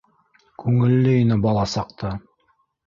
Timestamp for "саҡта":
1.77-2.17